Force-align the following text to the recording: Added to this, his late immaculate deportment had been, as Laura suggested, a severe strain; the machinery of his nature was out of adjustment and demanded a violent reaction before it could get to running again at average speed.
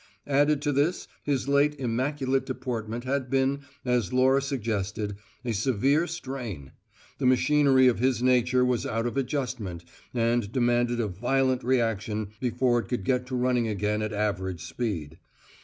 Added 0.25 0.63
to 0.63 0.71
this, 0.71 1.07
his 1.21 1.47
late 1.47 1.79
immaculate 1.79 2.47
deportment 2.47 3.03
had 3.03 3.29
been, 3.29 3.59
as 3.85 4.11
Laura 4.11 4.41
suggested, 4.41 5.15
a 5.45 5.51
severe 5.51 6.07
strain; 6.07 6.71
the 7.19 7.27
machinery 7.27 7.87
of 7.87 7.99
his 7.99 8.23
nature 8.23 8.65
was 8.65 8.83
out 8.83 9.05
of 9.05 9.15
adjustment 9.15 9.83
and 10.11 10.51
demanded 10.51 10.99
a 10.99 11.07
violent 11.07 11.63
reaction 11.63 12.29
before 12.39 12.79
it 12.79 12.87
could 12.87 13.03
get 13.03 13.27
to 13.27 13.35
running 13.35 13.67
again 13.67 14.01
at 14.01 14.11
average 14.11 14.63
speed. 14.63 15.19